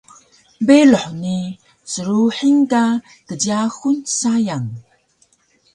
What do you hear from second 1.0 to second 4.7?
ni sruhing ka kjyaxun sayang